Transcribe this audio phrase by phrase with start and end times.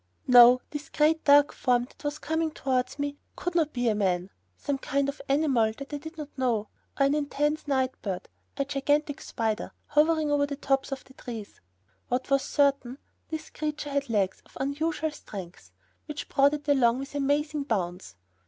[0.25, 4.31] No, this great, dark form that was coming towards me could not be a man
[4.57, 8.27] some kind of animal that I did not know, or an immense night bird,
[8.57, 11.61] a gigantic spider, hovering over the tops of the trees.
[12.07, 12.97] What was certain,
[13.29, 15.69] this creature had legs of unusual length,
[16.07, 18.15] which brought it along with amazing bounds.